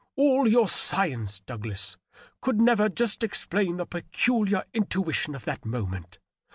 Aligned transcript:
All 0.15 0.47
your 0.47 0.63
sci 0.65 1.05
ence, 1.09 1.39
Douglas, 1.41 1.95
could 2.41 2.59
never 2.59 2.89
just 2.89 3.21
explain 3.23 3.77
the 3.77 3.85
peculiar 3.85 4.63
intuition 4.73 5.35
of 5.35 5.45
that 5.45 5.63
moment. 5.63 6.17